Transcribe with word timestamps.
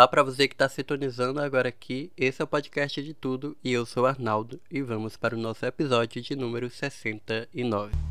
Olá 0.00 0.08
para 0.08 0.22
você 0.22 0.48
que 0.48 0.54
está 0.54 0.66
sintonizando 0.66 1.42
agora 1.42 1.68
aqui. 1.68 2.10
Esse 2.16 2.40
é 2.40 2.44
o 2.46 2.48
podcast 2.48 3.02
de 3.02 3.12
tudo 3.12 3.54
e 3.62 3.70
eu 3.70 3.84
sou 3.84 4.06
Arnaldo 4.06 4.58
e 4.70 4.80
vamos 4.80 5.14
para 5.14 5.36
o 5.36 5.38
nosso 5.38 5.66
episódio 5.66 6.22
de 6.22 6.34
número 6.34 6.70
69. 6.70 8.09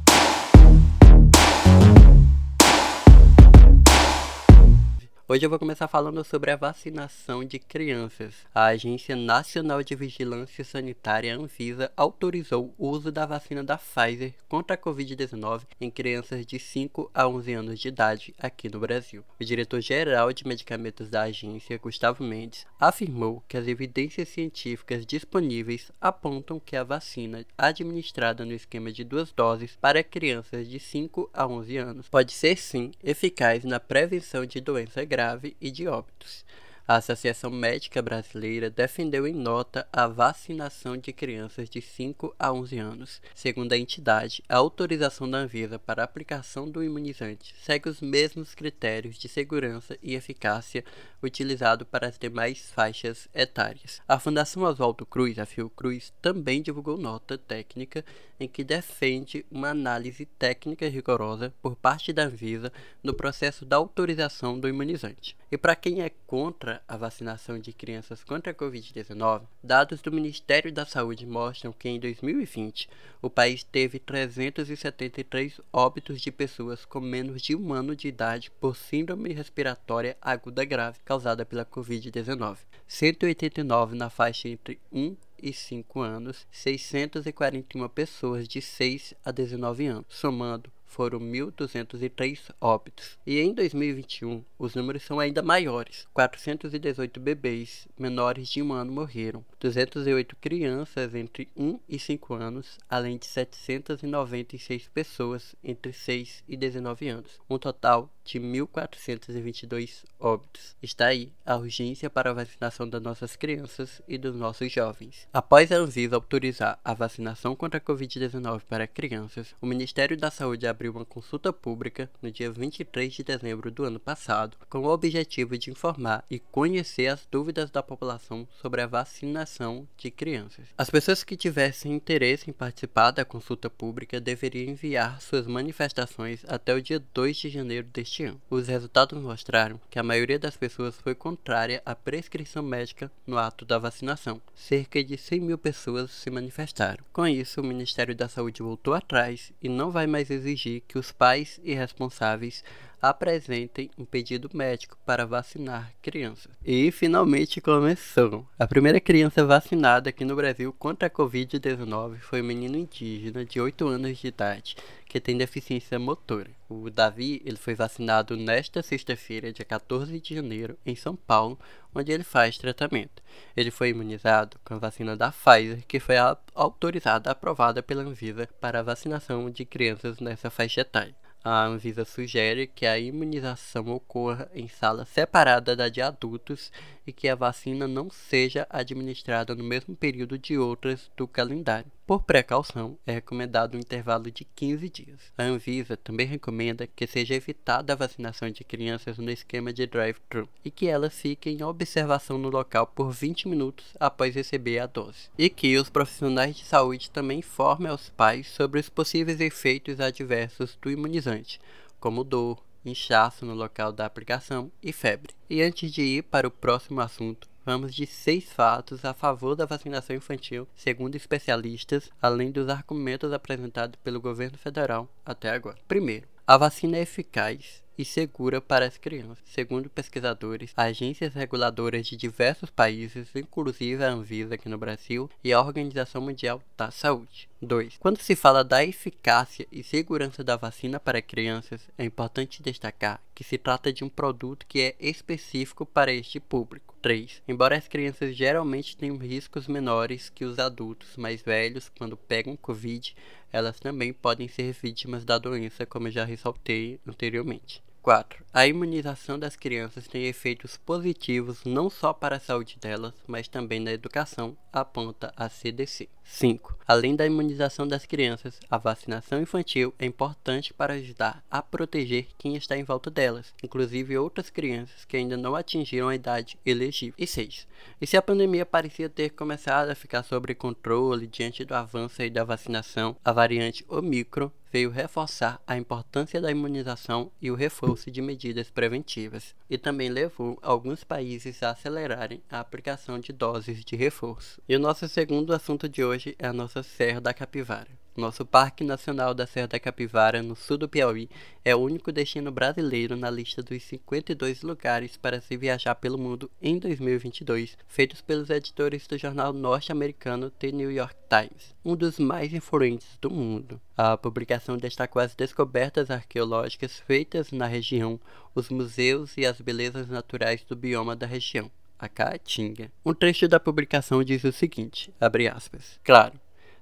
Hoje 5.31 5.45
eu 5.45 5.49
vou 5.51 5.59
começar 5.59 5.87
falando 5.87 6.23
sobre 6.23 6.49
a 6.49 6.55
vacinação 6.55 7.45
de 7.45 7.59
crianças. 7.59 8.33
A 8.51 8.65
Agência 8.65 9.15
Nacional 9.15 9.83
de 9.83 9.93
Vigilância 9.93 10.63
Sanitária 10.63 11.37
Anvisa 11.37 11.91
autorizou 11.95 12.73
o 12.79 12.89
uso 12.89 13.11
da 13.11 13.27
vacina 13.27 13.63
da 13.63 13.77
Pfizer 13.77 14.33
contra 14.47 14.73
a 14.73 14.77
Covid-19 14.77 15.67
em 15.79 15.91
crianças 15.91 16.47
de 16.47 16.57
5 16.57 17.11
a 17.13 17.27
11 17.27 17.53
anos 17.53 17.79
de 17.79 17.89
idade 17.89 18.33
aqui 18.39 18.67
no 18.69 18.79
Brasil. 18.79 19.23
O 19.39 19.45
diretor-geral 19.45 20.33
de 20.33 20.47
medicamentos 20.47 21.09
da 21.09 21.21
agência, 21.21 21.77
Gustavo 21.77 22.23
Mendes, 22.23 22.65
afirmou 22.79 23.43
que 23.47 23.55
as 23.55 23.67
evidências 23.67 24.29
científicas 24.29 25.05
disponíveis 25.05 25.91
apontam 26.01 26.59
que 26.59 26.75
a 26.75 26.83
vacina 26.83 27.45
administrada 27.55 28.43
no 28.43 28.53
esquema 28.53 28.91
de 28.91 29.03
duas 29.03 29.31
doses 29.31 29.77
para 29.79 30.03
crianças 30.03 30.67
de 30.67 30.79
5 30.79 31.29
a 31.31 31.45
11 31.45 31.77
anos 31.77 32.09
pode 32.09 32.33
ser 32.33 32.57
sim 32.57 32.89
eficaz 33.03 33.63
na 33.63 33.79
prevenção 33.79 34.43
de 34.43 34.59
doença 34.59 35.05
grave 35.05 35.18
grave 35.19 35.57
e 35.59 35.69
de 35.69 35.85
óbitos. 35.85 36.45
A 36.89 36.95
Associação 36.95 37.51
Médica 37.51 38.01
Brasileira 38.01 38.67
defendeu 38.67 39.27
em 39.27 39.33
nota 39.35 39.87
a 39.93 40.07
vacinação 40.07 40.97
de 40.97 41.13
crianças 41.13 41.69
de 41.69 41.79
5 41.79 42.33
a 42.39 42.51
11 42.51 42.79
anos. 42.79 43.21
Segundo 43.35 43.73
a 43.73 43.77
entidade, 43.77 44.43
a 44.49 44.57
autorização 44.57 45.29
da 45.29 45.37
Anvisa 45.37 45.77
para 45.77 46.01
a 46.01 46.05
aplicação 46.05 46.67
do 46.67 46.83
imunizante 46.83 47.53
segue 47.61 47.89
os 47.89 48.01
mesmos 48.01 48.55
critérios 48.55 49.19
de 49.19 49.29
segurança 49.29 49.99
e 50.01 50.15
eficácia 50.15 50.83
utilizado 51.21 51.85
para 51.85 52.07
as 52.07 52.17
demais 52.17 52.71
faixas 52.71 53.29
etárias. 53.35 54.01
A 54.07 54.17
Fundação 54.17 54.63
Oswaldo 54.63 55.05
Cruz, 55.05 55.37
a 55.37 55.45
Fiocruz, 55.45 56.11
também 56.19 56.59
divulgou 56.59 56.97
nota 56.97 57.37
técnica 57.37 58.03
em 58.39 58.47
que 58.47 58.63
defende 58.63 59.45
uma 59.51 59.69
análise 59.69 60.25
técnica 60.25 60.87
rigorosa 60.87 61.53
por 61.61 61.75
parte 61.75 62.11
da 62.11 62.23
Anvisa 62.23 62.71
no 63.03 63.13
processo 63.13 63.63
da 63.63 63.75
autorização 63.75 64.59
do 64.59 64.67
imunizante. 64.67 65.37
E 65.51 65.57
para 65.57 65.75
quem 65.75 66.01
é 66.01 66.09
contra 66.25 66.78
a 66.87 66.97
vacinação 66.97 67.59
de 67.59 67.73
crianças 67.73 68.23
contra 68.23 68.51
a 68.51 68.55
Covid-19, 68.55 69.43
dados 69.63 70.01
do 70.01 70.11
Ministério 70.11 70.71
da 70.71 70.85
Saúde 70.85 71.25
mostram 71.25 71.71
que 71.71 71.89
em 71.89 71.99
2020 71.99 72.89
o 73.21 73.29
país 73.29 73.63
teve 73.63 73.99
373 73.99 75.59
óbitos 75.71 76.21
de 76.21 76.31
pessoas 76.31 76.85
com 76.85 76.99
menos 76.99 77.41
de 77.41 77.55
um 77.55 77.73
ano 77.73 77.95
de 77.95 78.07
idade 78.07 78.51
por 78.59 78.75
síndrome 78.75 79.33
respiratória 79.33 80.17
aguda 80.21 80.63
grave 80.65 80.99
causada 81.03 81.45
pela 81.45 81.65
Covid-19, 81.65 82.57
189 82.87 83.95
na 83.95 84.09
faixa 84.09 84.47
entre 84.47 84.79
1 84.91 85.15
e 85.41 85.53
5 85.53 86.01
anos, 86.01 86.47
641 86.51 87.87
pessoas 87.89 88.47
de 88.47 88.61
6 88.61 89.13
a 89.23 89.31
19 89.31 89.85
anos, 89.85 90.05
somando 90.09 90.71
foram 90.89 91.19
1.203 91.19 92.51
óbitos. 92.59 93.17
E 93.25 93.39
em 93.39 93.53
2021, 93.53 94.43
os 94.57 94.75
números 94.75 95.03
são 95.03 95.19
ainda 95.19 95.41
maiores. 95.41 96.07
418 96.13 97.19
bebês 97.19 97.87
menores 97.97 98.49
de 98.49 98.61
um 98.61 98.73
ano 98.73 98.91
morreram, 98.91 99.45
208 99.59 100.35
crianças 100.35 101.13
entre 101.15 101.47
1 101.55 101.79
e 101.87 101.99
5 101.99 102.33
anos, 102.33 102.79
além 102.89 103.17
de 103.17 103.27
796 103.27 104.89
pessoas 104.89 105.55
entre 105.63 105.93
6 105.93 106.43
e 106.47 106.57
19 106.57 107.07
anos. 107.07 107.39
Um 107.49 107.57
total 107.57 108.11
de 108.29 108.39
1.422 108.39 110.03
óbitos. 110.19 110.75
Está 110.83 111.07
aí 111.07 111.31
a 111.43 111.55
urgência 111.55 112.09
para 112.09 112.29
a 112.29 112.33
vacinação 112.33 112.87
das 112.87 113.01
nossas 113.01 113.35
crianças 113.35 114.01
e 114.07 114.17
dos 114.19 114.35
nossos 114.35 114.71
jovens. 114.71 115.27
Após 115.33 115.71
a 115.71 115.77
Anvisa 115.77 116.15
autorizar 116.15 116.79
a 116.85 116.93
vacinação 116.93 117.55
contra 117.55 117.79
a 117.79 117.81
Covid-19 117.81 118.61
para 118.69 118.85
crianças, 118.85 119.55
o 119.59 119.65
Ministério 119.65 120.15
da 120.15 120.29
Saúde 120.29 120.67
abriu 120.67 120.91
uma 120.91 121.05
consulta 121.05 121.51
pública 121.51 122.09
no 122.21 122.31
dia 122.31 122.51
23 122.51 123.11
de 123.11 123.23
dezembro 123.23 123.71
do 123.71 123.83
ano 123.83 123.99
passado, 123.99 124.57
com 124.69 124.79
o 124.79 124.89
objetivo 124.89 125.57
de 125.57 125.71
informar 125.71 126.23
e 126.29 126.37
conhecer 126.37 127.07
as 127.07 127.25
dúvidas 127.31 127.71
da 127.71 127.81
população 127.81 128.47
sobre 128.61 128.81
a 128.81 128.87
vacinação 128.87 129.87
de 129.97 130.11
crianças. 130.11 130.67
As 130.77 130.89
pessoas 130.89 131.23
que 131.23 131.35
tivessem 131.35 131.93
interesse 131.93 132.49
em 132.49 132.53
participar 132.53 133.09
da 133.11 133.25
consulta 133.25 133.69
pública 133.69 134.21
deveriam 134.21 134.71
enviar 134.71 135.19
suas 135.19 135.47
manifestações 135.47 136.43
até 136.47 136.75
o 136.75 136.81
dia 136.81 137.03
2 137.13 137.37
de 137.37 137.49
janeiro 137.49 137.87
deste 137.91 138.18
Os 138.49 138.67
resultados 138.67 139.21
mostraram 139.21 139.79
que 139.89 139.97
a 139.97 140.03
maioria 140.03 140.37
das 140.37 140.57
pessoas 140.57 140.95
foi 140.95 141.15
contrária 141.15 141.81
à 141.85 141.95
prescrição 141.95 142.61
médica 142.61 143.11
no 143.25 143.37
ato 143.37 143.65
da 143.65 143.77
vacinação. 143.77 144.41
Cerca 144.53 145.03
de 145.03 145.17
100 145.17 145.39
mil 145.39 145.57
pessoas 145.57 146.11
se 146.11 146.29
manifestaram. 146.29 147.03
Com 147.13 147.25
isso, 147.25 147.61
o 147.61 147.63
Ministério 147.63 148.15
da 148.15 148.27
Saúde 148.27 148.61
voltou 148.61 148.93
atrás 148.93 149.53
e 149.61 149.69
não 149.69 149.91
vai 149.91 150.07
mais 150.07 150.29
exigir 150.29 150.83
que 150.87 150.97
os 150.97 151.11
pais 151.11 151.59
e 151.63 151.73
responsáveis 151.73 152.63
apresentem 153.01 153.89
um 153.97 154.05
pedido 154.05 154.49
médico 154.53 154.97
para 155.05 155.25
vacinar 155.25 155.93
crianças. 156.01 156.51
E 156.65 156.91
finalmente 156.91 157.61
começou. 157.61 158.47
A 158.57 158.67
primeira 158.67 158.99
criança 158.99 159.45
vacinada 159.45 160.09
aqui 160.09 160.25
no 160.25 160.35
Brasil 160.35 160.73
contra 160.73 161.07
a 161.07 161.11
Covid-19 161.11 162.19
foi 162.19 162.41
um 162.41 162.45
menino 162.45 162.77
indígena 162.77 163.45
de 163.45 163.59
8 163.59 163.87
anos 163.87 164.17
de 164.17 164.27
idade 164.27 164.75
que 165.09 165.19
tem 165.19 165.35
deficiência 165.35 165.97
motora. 165.97 166.51
O 166.69 166.87
Davi 166.91 167.41
ele 167.43 167.57
foi 167.57 167.73
vacinado 167.73 168.37
nesta 168.37 168.83
sexta-feira, 168.83 169.51
dia 169.51 169.65
14 169.65 170.19
de 170.19 170.35
janeiro, 170.35 170.77
em 170.85 170.95
São 170.95 171.15
Paulo, 171.15 171.57
onde 171.95 172.11
ele 172.11 172.23
faz 172.23 172.59
tratamento. 172.59 173.23
Ele 173.57 173.71
foi 173.71 173.89
imunizado 173.89 174.57
com 174.63 174.75
a 174.75 174.77
vacina 174.77 175.17
da 175.17 175.31
Pfizer, 175.31 175.83
que 175.87 175.99
foi 175.99 176.15
autorizada 176.53 177.31
aprovada 177.31 177.81
pela 177.81 178.03
Anvisa 178.03 178.47
para 178.61 178.81
a 178.81 178.83
vacinação 178.83 179.49
de 179.49 179.65
crianças 179.65 180.19
nessa 180.19 180.51
faixa 180.51 180.81
etária 180.81 181.15
a 181.43 181.65
Anvisa 181.65 182.03
sugere 182.03 182.67
que 182.67 182.85
a 182.85 182.99
imunização 182.99 183.87
ocorra 183.89 184.49
em 184.53 184.67
sala 184.67 185.05
separada 185.05 185.75
da 185.75 185.87
de 185.87 186.01
adultos 186.01 186.71
e 187.07 187.13
que 187.13 187.29
a 187.29 187.35
vacina 187.35 187.87
não 187.87 188.09
seja 188.09 188.67
administrada 188.69 189.55
no 189.55 189.63
mesmo 189.63 189.95
período 189.95 190.37
de 190.37 190.57
outras 190.57 191.09
do 191.15 191.27
calendário. 191.27 191.91
Por 192.09 192.23
precaução, 192.23 192.97
é 193.05 193.11
recomendado 193.11 193.75
um 193.75 193.79
intervalo 193.79 194.31
de 194.31 194.43
15 194.43 194.89
dias. 194.89 195.31
A 195.37 195.43
Anvisa 195.43 195.95
também 195.95 196.25
recomenda 196.25 196.87
que 196.87 197.05
seja 197.05 197.35
evitada 197.35 197.93
a 197.93 197.95
vacinação 197.95 198.49
de 198.49 198.63
crianças 198.63 199.19
no 199.19 199.29
esquema 199.29 199.71
de 199.71 199.85
drive-thru 199.85 200.49
e 200.65 200.71
que 200.71 200.87
elas 200.87 201.13
fiquem 201.13 201.57
em 201.57 201.63
observação 201.63 202.39
no 202.39 202.49
local 202.49 202.87
por 202.87 203.11
20 203.11 203.47
minutos 203.47 203.85
após 203.99 204.33
receber 204.33 204.79
a 204.79 204.87
dose. 204.87 205.29
E 205.37 205.51
que 205.51 205.77
os 205.77 205.87
profissionais 205.87 206.55
de 206.55 206.65
saúde 206.65 207.11
também 207.11 207.37
informem 207.37 207.91
aos 207.91 208.09
pais 208.09 208.47
sobre 208.47 208.79
os 208.79 208.89
possíveis 208.89 209.39
efeitos 209.39 209.99
adversos 209.99 210.79
do 210.81 210.89
imunizante, 210.89 211.61
como 211.99 212.23
dor, 212.23 212.59
inchaço 212.83 213.45
no 213.45 213.53
local 213.53 213.91
da 213.91 214.07
aplicação 214.07 214.71
e 214.81 214.91
febre. 214.91 215.35
E 215.49 215.61
antes 215.61 215.91
de 215.91 216.01
ir 216.01 216.23
para 216.23 216.47
o 216.47 216.51
próximo 216.51 217.01
assunto, 217.01 217.48
vamos 217.65 217.93
de 217.93 218.05
seis 218.05 218.51
fatos 218.51 219.05
a 219.05 219.13
favor 219.13 219.55
da 219.55 219.65
vacinação 219.65 220.15
infantil, 220.15 220.67
segundo 220.75 221.15
especialistas, 221.15 222.09
além 222.21 222.51
dos 222.51 222.69
argumentos 222.69 223.31
apresentados 223.33 223.99
pelo 224.03 224.21
governo 224.21 224.57
federal 224.57 225.09
até 225.25 225.49
agora. 225.49 225.77
Primeiro, 225.87 226.27
a 226.45 226.57
vacina 226.57 226.97
é 226.97 227.01
eficaz 227.01 227.83
e 227.99 228.05
segura 228.05 228.61
para 228.61 228.85
as 228.85 228.97
crianças. 228.97 229.43
Segundo 229.43 229.89
pesquisadores, 229.89 230.71
agências 230.77 231.33
reguladoras 231.33 232.07
de 232.07 232.15
diversos 232.15 232.69
países, 232.69 233.27
inclusive 233.35 234.01
a 234.01 234.09
Anvisa 234.09 234.55
aqui 234.55 234.69
no 234.69 234.77
Brasil 234.77 235.29
e 235.43 235.51
a 235.51 235.59
Organização 235.59 236.21
Mundial 236.21 236.63
da 236.77 236.89
Saúde. 236.91 237.49
2. 237.61 237.97
Quando 237.99 238.21
se 238.21 238.37
fala 238.37 238.63
da 238.63 238.85
eficácia 238.85 239.67
e 239.69 239.83
segurança 239.83 240.41
da 240.45 240.55
vacina 240.55 240.97
para 240.97 241.21
crianças, 241.21 241.89
é 241.97 242.05
importante 242.05 242.63
destacar 242.63 243.21
que 243.35 243.43
se 243.43 243.57
trata 243.57 243.91
de 243.91 244.01
um 244.05 244.07
produto 244.07 244.65
que 244.65 244.79
é 244.79 244.95
específico 244.97 245.85
para 245.85 246.13
este 246.13 246.39
público. 246.39 246.95
3. 247.01 247.41
Embora 247.49 247.75
as 247.75 247.89
crianças 247.89 248.33
geralmente 248.33 248.95
tenham 248.95 249.17
riscos 249.17 249.67
menores 249.67 250.29
que 250.29 250.45
os 250.45 250.57
adultos 250.57 251.17
mais 251.17 251.41
velhos 251.41 251.91
quando 251.97 252.15
pegam 252.15 252.55
Covid, 252.55 253.13
elas 253.51 253.77
também 253.77 254.13
podem 254.13 254.47
ser 254.47 254.71
vítimas 254.71 255.25
da 255.25 255.37
doença, 255.37 255.85
como 255.85 256.09
já 256.09 256.23
ressaltei 256.23 256.97
anteriormente. 257.05 257.83
4. 258.01 258.43
A 258.51 258.65
imunização 258.65 259.37
das 259.37 259.55
crianças 259.55 260.07
tem 260.07 260.25
efeitos 260.25 260.77
positivos 260.77 261.63
não 261.65 261.89
só 261.89 262.11
para 262.11 262.37
a 262.37 262.39
saúde 262.39 262.77
delas, 262.81 263.13
mas 263.27 263.47
também 263.47 263.79
na 263.79 263.91
educação, 263.91 264.57
aponta 264.73 265.31
a 265.35 265.47
CDC. 265.49 266.09
5. 266.23 266.77
Além 266.87 267.15
da 267.15 267.25
imunização 267.25 267.87
das 267.87 268.05
crianças, 268.05 268.59
a 268.69 268.77
vacinação 268.77 269.41
infantil 269.41 269.93
é 269.97 270.05
importante 270.05 270.73
para 270.73 270.93
ajudar 270.93 271.43
a 271.49 271.61
proteger 271.61 272.27
quem 272.37 272.55
está 272.55 272.77
em 272.77 272.83
volta 272.83 273.09
delas, 273.09 273.53
inclusive 273.63 274.17
outras 274.17 274.49
crianças 274.49 275.05
que 275.05 275.17
ainda 275.17 275.35
não 275.35 275.55
atingiram 275.55 276.07
a 276.07 276.15
idade 276.15 276.57
elegível. 276.65 277.15
E 277.17 277.27
6. 277.27 277.67
E 277.99 278.07
se 278.07 278.15
a 278.15 278.21
pandemia 278.21 278.65
parecia 278.65 279.09
ter 279.09 279.31
começado 279.31 279.89
a 279.89 279.95
ficar 279.95 280.23
sob 280.23 280.53
controle 280.55 281.27
diante 281.27 281.65
do 281.65 281.73
avanço 281.73 282.27
da 282.29 282.43
vacinação, 282.43 283.15
a 283.23 283.31
variante 283.31 283.83
Omicron 283.87 284.51
veio 284.71 284.89
reforçar 284.89 285.61
a 285.65 285.77
importância 285.77 286.39
da 286.39 286.51
imunização 286.51 287.31
e 287.41 287.49
o 287.49 287.55
reforço 287.55 288.11
de 288.11 288.21
medidas 288.21 288.69
preventivas, 288.69 289.55
e 289.69 289.77
também 289.77 290.09
levou 290.09 290.57
alguns 290.61 291.03
países 291.03 291.61
a 291.63 291.71
acelerarem 291.71 292.41
a 292.49 292.59
aplicação 292.59 293.19
de 293.19 293.33
doses 293.33 293.83
de 293.83 293.95
reforço. 293.95 294.61
E 294.67 294.75
o 294.75 294.79
nosso 294.79 295.07
segundo 295.07 295.53
assunto 295.53 295.89
de 295.89 296.03
hoje 296.03 296.35
é 296.37 296.47
a 296.47 296.53
nossa 296.53 296.83
Serra 296.83 297.19
da 297.19 297.33
Capivara. 297.33 297.89
Nosso 298.19 298.45
Parque 298.45 298.83
Nacional 298.83 299.33
da 299.33 299.47
Serra 299.47 299.67
da 299.67 299.79
Capivara, 299.79 300.43
no 300.43 300.55
sul 300.55 300.77
do 300.77 300.89
Piauí, 300.89 301.29
é 301.63 301.73
o 301.73 301.79
único 301.79 302.11
destino 302.11 302.51
brasileiro 302.51 303.15
na 303.15 303.29
lista 303.29 303.63
dos 303.63 303.81
52 303.83 304.61
lugares 304.61 305.15
para 305.15 305.39
se 305.39 305.55
viajar 305.55 305.95
pelo 305.95 306.17
mundo 306.17 306.51
em 306.61 306.77
2022, 306.77 307.77
feitos 307.87 308.21
pelos 308.21 308.49
editores 308.49 309.07
do 309.07 309.17
jornal 309.17 309.53
norte-americano 309.53 310.51
The 310.51 310.71
New 310.71 310.91
York 310.91 311.15
Times, 311.29 311.73
um 311.83 311.95
dos 311.95 312.19
mais 312.19 312.53
influentes 312.53 313.17
do 313.21 313.31
mundo. 313.31 313.79
A 313.95 314.17
publicação 314.17 314.77
destacou 314.77 315.21
as 315.21 315.33
descobertas 315.33 316.11
arqueológicas 316.11 316.99
feitas 316.99 317.51
na 317.51 317.65
região, 317.65 318.19
os 318.53 318.69
museus 318.69 319.37
e 319.37 319.45
as 319.45 319.61
belezas 319.61 320.09
naturais 320.09 320.63
do 320.63 320.75
bioma 320.75 321.15
da 321.15 321.25
região 321.25 321.71
a 321.99 322.07
Caatinga. 322.07 322.89
Um 323.05 323.13
trecho 323.13 323.45
da 323.47 323.59
publicação 323.59 324.23
diz 324.23 324.45
o 324.45 324.53
seguinte, 324.53 325.13
abre 325.19 325.49
aspas, 325.49 325.99
Claro, 326.01 326.39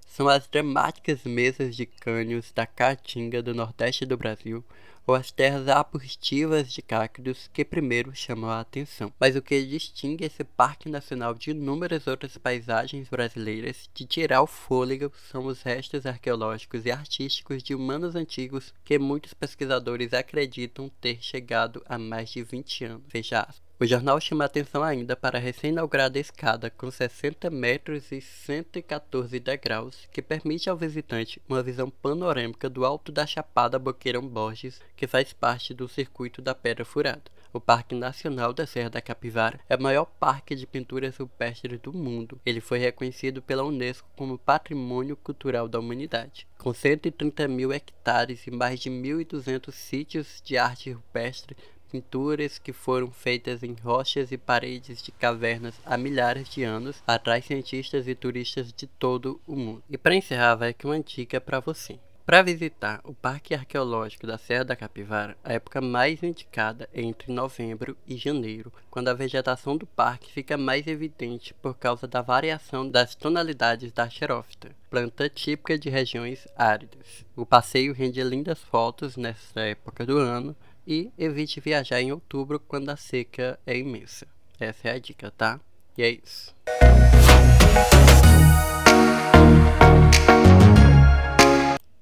são 0.08 0.28
as 0.28 0.48
dramáticas 0.48 1.24
mesas 1.24 1.76
de 1.76 1.86
cânions 1.86 2.52
da 2.52 2.66
Caatinga 2.66 3.44
do 3.44 3.54
nordeste 3.54 4.06
do 4.06 4.18
Brasil 4.18 4.64
ou 5.08 5.16
as 5.16 5.32
terras 5.32 5.70
arbustivas 5.70 6.72
de 6.72 6.82
cactos 6.82 7.50
que 7.54 7.64
primeiro 7.64 8.14
chamam 8.14 8.50
a 8.50 8.60
atenção. 8.60 9.12
Mas 9.18 9.38
o 9.38 9.42
que 9.42 9.66
distingue 9.66 10.26
esse 10.26 10.44
parque 10.44 10.90
nacional 10.90 11.34
de 11.34 11.52
inúmeras 11.52 12.08
outras 12.08 12.38
paisagens 12.38 13.08
brasileiras 13.08 13.90
de 13.94 14.06
tirar 14.06 14.42
o 14.42 14.48
fôlego 14.48 15.10
são 15.32 15.46
os 15.46 15.62
restos 15.62 16.06
arqueológicos 16.06 16.86
e 16.86 16.92
artísticos 16.92 17.64
de 17.64 17.74
humanos 17.74 18.16
antigos 18.16 18.74
que 18.84 19.00
muitos 19.00 19.34
pesquisadores 19.34 20.14
acreditam 20.14 20.92
ter 21.00 21.22
chegado 21.22 21.82
há 21.88 21.98
mais 21.98 22.30
de 22.30 22.44
20 22.44 22.84
anos. 22.84 23.04
Fecha 23.08 23.40
aspas. 23.40 23.67
O 23.80 23.86
jornal 23.86 24.20
chama 24.20 24.44
atenção 24.44 24.82
ainda 24.82 25.16
para 25.16 25.38
a 25.38 25.42
recém-inaugurada 25.42 26.18
escada 26.18 26.68
com 26.68 26.90
60 26.90 27.48
metros 27.52 28.12
e 28.12 28.20
114 28.20 29.40
degraus, 29.40 30.08
que 30.12 30.20
permite 30.20 30.68
ao 30.68 30.76
visitante 30.76 31.40
uma 31.48 31.62
visão 31.62 31.88
panorâmica 31.88 32.68
do 32.68 32.84
alto 32.84 33.12
da 33.12 33.28
Chapada 33.28 33.78
Boqueirão 33.78 34.28
Borges, 34.28 34.82
que 34.96 35.06
faz 35.06 35.32
parte 35.32 35.76
do 35.76 35.88
circuito 35.88 36.42
da 36.42 36.56
Pedra 36.56 36.84
Furada. 36.84 37.22
O 37.54 37.62
Parque 37.62 37.94
Nacional 37.94 38.52
da 38.52 38.66
Serra 38.66 38.90
da 38.90 39.02
Capivara 39.02 39.60
é 39.70 39.76
o 39.76 39.82
maior 39.82 40.06
parque 40.06 40.56
de 40.56 40.66
pinturas 40.66 41.16
rupestres 41.16 41.80
do 41.80 41.94
mundo. 41.94 42.42
Ele 42.44 42.60
foi 42.60 42.80
reconhecido 42.80 43.44
pela 43.44 43.64
Unesco 43.64 44.10
como 44.18 44.40
Patrimônio 44.40 45.16
Cultural 45.16 45.68
da 45.68 45.80
Humanidade. 45.80 46.48
Com 46.58 46.74
130 46.74 47.48
mil 47.48 47.72
hectares 47.72 48.48
e 48.48 48.52
mais 48.52 48.80
de 48.80 48.90
1.200 48.90 49.72
sítios 49.72 50.42
de 50.44 50.58
arte 50.58 50.92
rupestre, 50.92 51.56
pinturas 51.88 52.60
que 52.60 52.72
foram 52.72 53.10
feitas 53.12 53.64
em 53.64 53.74
rochas 53.74 54.32
e 54.32 54.38
paredes 54.38 55.02
de 55.02 55.12
cavernas 55.12 55.76
há 55.86 55.98
milhares 55.98 56.48
de 56.50 56.64
anos 56.64 57.02
atrai 57.08 57.42
cientistas 57.42 58.08
e 58.08 58.14
turistas 58.14 58.72
de 58.72 58.86
todo 58.86 59.42
o 59.48 59.56
mundo. 59.56 59.84
E 59.90 59.98
para 59.98 60.16
encerrar, 60.16 60.56
vai 60.56 60.70
aqui 60.70 60.86
uma 60.86 61.00
dica 61.00 61.42
para 61.42 61.60
você. 61.60 62.00
Para 62.28 62.42
visitar 62.42 63.00
o 63.06 63.14
Parque 63.14 63.54
Arqueológico 63.54 64.28
da 64.28 64.38
Serra 64.38 64.66
da 64.66 64.76
Capivara, 64.76 65.38
a 65.42 65.54
época 65.54 65.80
mais 65.80 66.22
indicada 66.22 66.90
é 66.94 67.02
entre 67.02 67.32
novembro 67.32 67.96
e 68.06 68.18
janeiro, 68.18 68.70
quando 68.92 69.08
a 69.08 69.14
vegetação 69.14 69.78
do 69.78 69.88
parque 69.88 70.34
fica 70.34 70.58
mais 70.58 70.88
evidente 70.88 71.54
por 71.54 71.78
causa 71.78 72.06
da 72.06 72.22
variação 72.22 72.86
das 72.90 73.16
tonalidades 73.16 73.94
da 73.94 74.10
xerófita, 74.10 74.76
planta 74.90 75.30
típica 75.30 75.80
de 75.80 75.90
regiões 75.90 76.46
áridas. 76.54 77.26
O 77.34 77.46
passeio 77.46 77.94
rende 77.94 78.22
lindas 78.22 78.60
fotos 78.60 79.16
nessa 79.16 79.62
época 79.62 80.06
do 80.06 80.18
ano, 80.18 80.54
e 80.88 81.12
evite 81.18 81.60
viajar 81.60 82.02
em 82.02 82.14
outubro 82.14 82.62
quando 82.62 82.90
a 82.90 82.96
seca 82.96 83.60
é 83.68 83.78
imensa. 83.78 84.26
Essa 84.58 84.88
é 84.88 84.92
a 84.94 85.00
dica, 85.00 85.30
tá? 85.30 85.60
E 85.98 86.04
é 86.04 86.10
isso. 86.10 86.56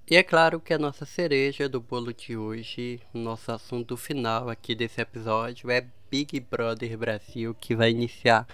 E 0.07 0.15
é 0.15 0.21
claro 0.21 0.59
que 0.59 0.71
a 0.71 0.77
nossa 0.77 1.03
cereja 1.03 1.67
do 1.67 1.81
bolo 1.81 2.13
de 2.13 2.37
hoje, 2.37 3.01
nosso 3.11 3.51
assunto 3.51 3.97
final 3.97 4.49
aqui 4.49 4.75
desse 4.75 5.01
episódio 5.01 5.71
é 5.71 5.83
Big 6.11 6.39
Brother 6.39 6.95
Brasil, 6.95 7.55
que 7.59 7.75
vai 7.75 7.89
iniciar 7.89 8.47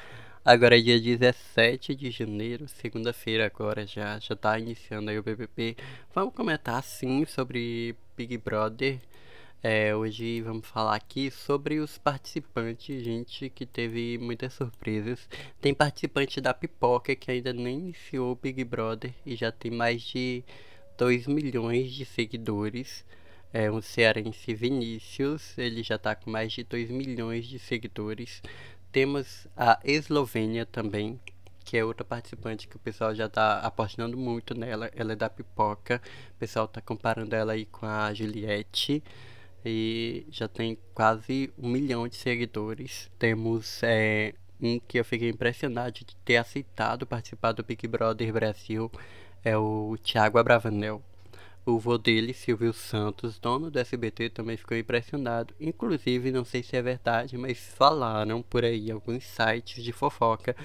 agora 0.45 0.81
dia 0.81 0.97
17 0.97 1.93
de 1.93 2.09
janeiro, 2.09 2.69
segunda-feira 2.69 3.45
agora 3.45 3.85
já, 3.85 4.17
já 4.17 4.33
tá 4.33 4.57
iniciando 4.57 5.11
aí 5.11 5.19
o 5.19 5.23
BBB. 5.23 5.75
Vamos 6.15 6.33
comentar 6.33 6.81
sim 6.83 7.25
sobre 7.25 7.97
Big 8.15 8.37
Brother 8.37 8.97
é, 9.63 9.95
hoje 9.95 10.41
vamos 10.41 10.67
falar 10.67 10.95
aqui 10.95 11.29
sobre 11.29 11.79
os 11.79 11.97
participantes, 11.97 13.03
gente, 13.03 13.47
que 13.49 13.63
teve 13.63 14.17
muitas 14.17 14.53
surpresas. 14.53 15.29
Tem 15.59 15.71
participante 15.71 16.41
da 16.41 16.51
Pipoca 16.51 17.15
que 17.15 17.29
ainda 17.29 17.53
nem 17.53 17.77
iniciou 17.77 18.31
o 18.31 18.35
Big 18.35 18.63
Brother 18.63 19.13
e 19.23 19.35
já 19.35 19.51
tem 19.51 19.69
mais 19.69 20.01
de 20.01 20.43
2 20.97 21.27
milhões 21.27 21.91
de 21.91 22.05
seguidores. 22.05 23.05
É 23.53 23.71
um 23.71 23.81
cearense 23.81 24.53
Vinícius, 24.55 25.55
ele 25.57 25.83
já 25.83 25.95
está 25.95 26.15
com 26.15 26.31
mais 26.31 26.51
de 26.51 26.63
2 26.63 26.89
milhões 26.89 27.45
de 27.45 27.59
seguidores. 27.59 28.41
Temos 28.91 29.47
a 29.55 29.79
Eslovênia 29.83 30.65
também, 30.65 31.19
que 31.63 31.77
é 31.77 31.85
outra 31.85 32.03
participante 32.03 32.67
que 32.67 32.77
o 32.77 32.79
pessoal 32.79 33.13
já 33.13 33.27
está 33.27 33.59
apostando 33.59 34.17
muito 34.17 34.55
nela. 34.55 34.89
Ela 34.95 35.13
é 35.13 35.15
da 35.15 35.29
Pipoca, 35.29 36.01
o 36.31 36.39
pessoal 36.39 36.65
está 36.65 36.81
comparando 36.81 37.35
ela 37.35 37.53
aí 37.53 37.65
com 37.67 37.85
a 37.85 38.11
Juliette 38.11 39.03
e 39.65 40.25
já 40.31 40.47
tem 40.47 40.77
quase 40.93 41.51
um 41.57 41.69
milhão 41.69 42.07
de 42.07 42.15
seguidores. 42.15 43.09
Temos 43.19 43.81
é, 43.83 44.33
um 44.61 44.79
que 44.79 44.99
eu 44.99 45.05
fiquei 45.05 45.29
impressionado 45.29 45.91
de 45.91 46.15
ter 46.25 46.37
aceitado 46.37 47.05
participar 47.05 47.51
do 47.51 47.63
Big 47.63 47.87
Brother 47.87 48.31
Brasil, 48.33 48.91
é 49.43 49.57
o 49.57 49.97
Thiago 50.03 50.37
Abravanel. 50.37 51.01
O 51.63 51.77
vô 51.77 51.97
dele, 51.97 52.33
Silvio 52.33 52.73
Santos, 52.73 53.37
dono 53.37 53.69
do 53.69 53.77
SBT, 53.77 54.31
também 54.31 54.57
ficou 54.57 54.75
impressionado. 54.75 55.53
Inclusive, 55.59 56.31
não 56.31 56.43
sei 56.43 56.63
se 56.63 56.75
é 56.75 56.81
verdade, 56.81 57.37
mas 57.37 57.59
falaram 57.59 58.41
por 58.41 58.65
aí 58.65 58.89
alguns 58.89 59.23
sites 59.23 59.83
de 59.83 59.91
fofoca 59.91 60.55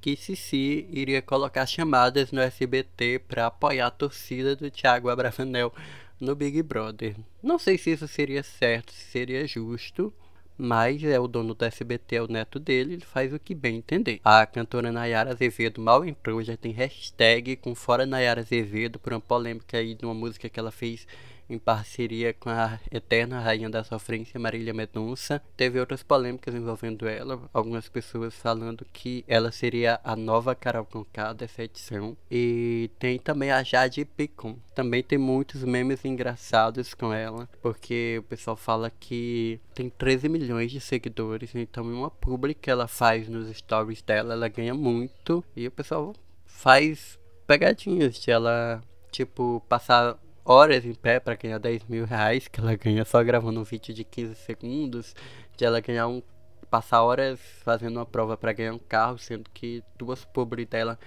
que 0.00 0.16
Cici 0.16 0.86
iria 0.90 1.20
colocar 1.20 1.66
chamadas 1.66 2.30
no 2.32 2.40
SBT 2.40 3.18
para 3.26 3.46
apoiar 3.46 3.88
a 3.88 3.90
torcida 3.90 4.54
do 4.54 4.70
Thiago 4.70 5.08
Abravanel 5.08 5.74
no 6.20 6.34
Big 6.34 6.62
Brother. 6.62 7.16
Não 7.42 7.58
sei 7.58 7.78
se 7.78 7.90
isso 7.90 8.08
seria 8.08 8.42
certo, 8.42 8.92
se 8.92 9.10
seria 9.10 9.46
justo, 9.46 10.12
mas 10.58 11.02
é 11.04 11.20
o 11.20 11.28
dono 11.28 11.54
do 11.54 11.64
SBT, 11.64 12.16
é 12.16 12.22
o 12.22 12.28
neto 12.28 12.58
dele, 12.58 12.94
ele 12.94 13.04
faz 13.04 13.32
o 13.32 13.38
que 13.38 13.54
bem 13.54 13.76
entender. 13.76 14.20
A 14.24 14.46
cantora 14.46 14.90
Nayara 14.90 15.32
Azevedo 15.32 15.80
mal 15.80 16.04
entrou, 16.04 16.42
já 16.42 16.56
tem 16.56 16.72
hashtag 16.72 17.56
com 17.56 17.74
fora 17.74 18.06
Nayara 18.06 18.40
Azevedo 18.40 18.98
por 18.98 19.12
uma 19.12 19.20
polêmica 19.20 19.76
aí 19.76 19.94
de 19.94 20.04
uma 20.04 20.14
música 20.14 20.48
que 20.48 20.58
ela 20.58 20.70
fez 20.70 21.06
em 21.48 21.58
parceria 21.58 22.34
com 22.34 22.50
a 22.50 22.78
eterna 22.90 23.40
rainha 23.40 23.70
da 23.70 23.84
sofrência, 23.84 24.38
Marília 24.38 24.74
Mendonça. 24.74 25.42
Teve 25.56 25.78
outras 25.80 26.02
polêmicas 26.02 26.54
envolvendo 26.54 27.08
ela, 27.08 27.40
algumas 27.52 27.88
pessoas 27.88 28.34
falando 28.34 28.86
que 28.92 29.24
ela 29.28 29.50
seria 29.50 30.00
a 30.02 30.16
nova 30.16 30.54
Carol 30.54 30.84
Conká 30.84 31.32
dessa 31.32 31.62
edição. 31.62 32.16
E 32.30 32.90
tem 32.98 33.18
também 33.18 33.50
a 33.50 33.62
Jade 33.62 34.04
Picon. 34.04 34.56
Também 34.74 35.02
tem 35.02 35.18
muitos 35.18 35.62
memes 35.64 36.04
engraçados 36.04 36.94
com 36.94 37.12
ela, 37.12 37.48
porque 37.62 38.16
o 38.18 38.22
pessoal 38.24 38.56
fala 38.56 38.90
que 38.90 39.60
tem 39.74 39.88
13 39.88 40.28
milhões 40.28 40.70
de 40.70 40.80
seguidores, 40.80 41.54
então 41.54 41.84
uma 41.84 42.10
publi 42.10 42.54
que 42.54 42.70
ela 42.70 42.88
faz 42.88 43.28
nos 43.28 43.54
stories 43.56 44.02
dela, 44.02 44.34
ela 44.34 44.48
ganha 44.48 44.74
muito. 44.74 45.44
E 45.54 45.66
o 45.66 45.70
pessoal 45.70 46.14
faz 46.44 47.18
pegadinhas 47.46 48.18
de 48.20 48.30
ela, 48.30 48.82
tipo, 49.10 49.62
passar 49.68 50.18
horas 50.46 50.86
em 50.86 50.94
pé 50.94 51.18
para 51.18 51.34
ganhar 51.34 51.58
10 51.58 51.84
mil 51.88 52.06
reais, 52.06 52.46
que 52.48 52.60
ela 52.60 52.76
ganha 52.76 53.04
só 53.04 53.22
gravando 53.22 53.60
um 53.60 53.64
vídeo 53.64 53.92
de 53.92 54.04
15 54.04 54.36
segundos, 54.36 55.14
de 55.56 55.64
ela 55.64 55.80
ganhar 55.80 56.06
um. 56.06 56.22
passar 56.70 57.02
horas 57.02 57.40
fazendo 57.64 57.96
uma 57.96 58.06
prova 58.06 58.36
para 58.36 58.52
ganhar 58.52 58.72
um 58.72 58.78
carro, 58.78 59.18
sendo 59.18 59.50
que 59.50 59.82
duas 59.98 60.24
publi 60.24 60.64
dela 60.64 60.98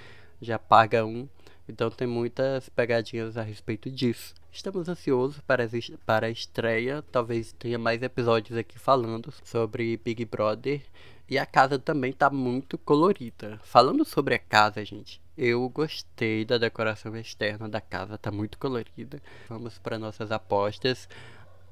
já 0.41 0.59
paga 0.59 1.05
um. 1.05 1.27
Então 1.67 1.89
tem 1.89 2.07
muitas 2.07 2.67
pegadinhas 2.69 3.37
a 3.37 3.41
respeito 3.41 3.89
disso. 3.89 4.33
Estamos 4.51 4.89
ansiosos 4.89 5.39
para, 5.41 5.69
para 6.05 6.27
a 6.27 6.29
estreia. 6.29 7.03
Talvez 7.11 7.53
tenha 7.53 7.77
mais 7.77 8.01
episódios 8.01 8.57
aqui 8.57 8.79
falando 8.79 9.31
sobre 9.43 9.95
Big 9.97 10.25
Brother. 10.25 10.81
E 11.29 11.37
a 11.37 11.45
casa 11.45 11.77
também 11.77 12.11
tá 12.11 12.29
muito 12.29 12.77
colorida. 12.77 13.59
Falando 13.63 14.03
sobre 14.03 14.33
a 14.33 14.39
casa, 14.39 14.83
gente, 14.83 15.21
eu 15.37 15.69
gostei 15.69 16.43
da 16.43 16.57
decoração 16.57 17.15
externa 17.15 17.69
da 17.69 17.79
casa, 17.79 18.17
tá 18.17 18.31
muito 18.31 18.57
colorida. 18.57 19.21
Vamos 19.47 19.77
para 19.77 19.99
nossas 19.99 20.31
apostas. 20.31 21.07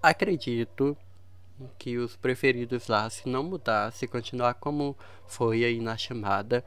Acredito 0.01 0.95
que 1.79 1.97
os 1.97 2.15
preferidos 2.15 2.87
lá, 2.87 3.09
se 3.09 3.27
não 3.27 3.43
mudar, 3.43 3.91
se 3.91 4.07
continuar 4.07 4.53
como 4.53 4.95
foi 5.25 5.65
aí 5.65 5.81
na 5.81 5.97
chamada, 5.97 6.63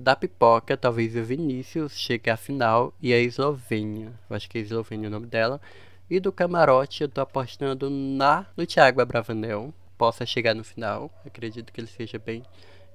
da 0.00 0.14
pipoca, 0.14 0.76
talvez 0.76 1.16
o 1.16 1.24
Vinícius 1.24 1.98
chegue 1.98 2.30
à 2.30 2.36
final 2.36 2.92
e 3.00 3.12
a 3.12 3.18
Eslovênia, 3.18 4.12
eu 4.28 4.36
acho 4.36 4.48
que 4.48 4.58
é 4.58 4.60
Eslovênia 4.60 5.08
o 5.08 5.10
nome 5.10 5.26
dela, 5.26 5.60
E 6.08 6.20
do 6.20 6.30
camarote 6.30 7.02
eu 7.02 7.08
tô 7.08 7.20
apostando 7.20 7.90
na 7.90 8.46
no 8.56 8.64
Thiago 8.64 9.00
Abravanel. 9.00 9.74
Possa 9.98 10.24
chegar 10.24 10.54
no 10.54 10.62
final. 10.62 11.10
Acredito 11.26 11.72
que 11.72 11.80
ele 11.80 11.88
seja 11.88 12.16
bem 12.16 12.44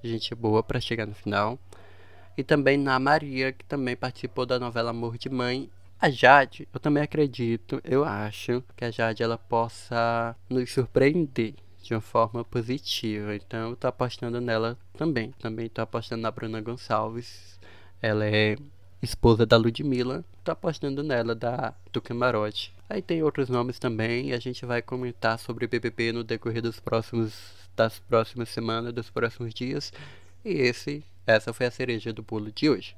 gente 0.02 0.34
boa 0.34 0.62
para 0.62 0.80
chegar 0.80 1.06
no 1.06 1.14
final. 1.14 1.58
E 2.38 2.42
também 2.42 2.78
na 2.78 2.98
Maria, 2.98 3.52
que 3.52 3.64
também 3.66 3.94
participou 3.94 4.46
da 4.46 4.58
novela 4.58 4.90
Amor 4.90 5.18
de 5.18 5.28
Mãe. 5.28 5.68
A 6.00 6.08
Jade, 6.08 6.66
eu 6.72 6.80
também 6.80 7.02
acredito, 7.02 7.80
eu 7.84 8.02
acho 8.02 8.64
que 8.74 8.84
a 8.84 8.90
Jade 8.90 9.22
ela 9.22 9.36
possa 9.36 10.34
nos 10.48 10.72
surpreender 10.72 11.54
de 11.82 11.94
uma 11.94 12.00
forma 12.00 12.44
positiva. 12.44 13.34
Então 13.34 13.70
eu 13.70 13.76
tô 13.76 13.86
apostando 13.86 14.40
nela 14.40 14.78
também. 14.96 15.32
Também 15.32 15.68
tô 15.68 15.82
apostando 15.82 16.22
na 16.22 16.30
Bruna 16.30 16.60
Gonçalves. 16.60 17.58
Ela 18.00 18.26
é 18.26 18.56
esposa 19.02 19.44
da 19.44 19.56
Ludmilla. 19.56 20.24
Tô 20.44 20.52
apostando 20.52 21.02
nela 21.02 21.34
da 21.34 21.74
do 21.92 22.00
camarote. 22.00 22.72
Aí 22.88 23.02
tem 23.02 23.22
outros 23.22 23.48
nomes 23.48 23.78
também 23.78 24.28
e 24.28 24.32
a 24.32 24.38
gente 24.38 24.64
vai 24.64 24.82
comentar 24.82 25.38
sobre 25.38 25.66
BBB 25.66 26.12
no 26.12 26.24
decorrer 26.24 26.62
dos 26.62 26.78
próximos 26.78 27.32
das 27.74 27.98
próximas 27.98 28.48
semanas, 28.48 28.92
dos 28.92 29.10
próximos 29.10 29.52
dias. 29.54 29.92
E 30.44 30.50
esse 30.50 31.04
essa 31.26 31.52
foi 31.52 31.66
a 31.66 31.70
cereja 31.70 32.12
do 32.12 32.22
bolo 32.22 32.50
de 32.50 32.68
hoje. 32.68 32.96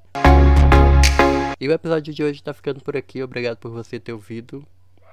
E 1.60 1.68
o 1.68 1.72
episódio 1.72 2.12
de 2.12 2.22
hoje 2.24 2.42
tá 2.42 2.52
ficando 2.52 2.80
por 2.80 2.96
aqui. 2.96 3.22
Obrigado 3.22 3.58
por 3.58 3.70
você 3.70 4.00
ter 4.00 4.12
ouvido. 4.12 4.66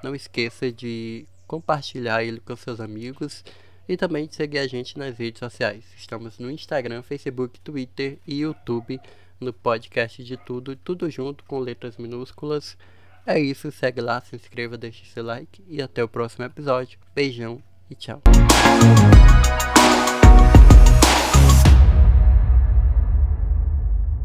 Não 0.03 0.15
esqueça 0.15 0.71
de 0.71 1.25
compartilhar 1.51 2.23
ele 2.23 2.39
com 2.39 2.55
seus 2.55 2.79
amigos 2.79 3.43
e 3.85 3.97
também 3.97 4.25
de 4.25 4.35
seguir 4.35 4.59
a 4.59 4.67
gente 4.67 4.97
nas 4.97 5.17
redes 5.17 5.39
sociais. 5.39 5.83
Estamos 5.97 6.39
no 6.39 6.49
Instagram, 6.49 7.03
Facebook, 7.03 7.59
Twitter 7.59 8.17
e 8.25 8.39
YouTube, 8.39 8.97
no 9.37 9.51
podcast 9.51 10.23
de 10.23 10.37
tudo, 10.37 10.77
tudo 10.77 11.09
junto 11.09 11.43
com 11.43 11.59
letras 11.59 11.97
minúsculas. 11.97 12.77
É 13.25 13.37
isso, 13.37 13.69
segue 13.69 13.99
lá, 13.99 14.21
se 14.21 14.33
inscreva, 14.33 14.77
deixe 14.77 15.05
seu 15.07 15.25
like 15.25 15.61
e 15.67 15.81
até 15.81 16.01
o 16.01 16.07
próximo 16.07 16.45
episódio. 16.45 16.97
Beijão 17.13 17.61
e 17.89 17.95
tchau. 17.95 18.21